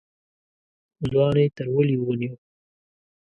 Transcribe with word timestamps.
ځوان 1.09 1.35
يې 1.41 1.45
تر 1.57 1.67
وليو 1.75 2.01
ونيو. 2.07 2.35